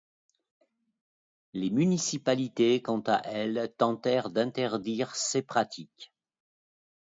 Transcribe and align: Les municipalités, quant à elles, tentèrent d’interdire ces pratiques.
Les 1.53 1.69
municipalités, 1.69 2.81
quant 2.81 3.01
à 3.05 3.19
elles, 3.23 3.71
tentèrent 3.77 4.31
d’interdire 4.31 5.15
ces 5.15 5.43
pratiques. 5.43 6.11